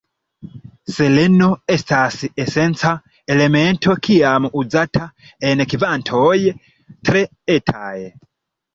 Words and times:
Seleno 0.93 1.49
esta 1.73 1.99
esenca 2.47 2.95
elemento 3.37 3.97
kiam 4.09 4.51
uzata 4.65 5.07
en 5.53 5.65
kvantoj 5.77 6.35
tre 6.61 7.27
etaj. 7.63 7.97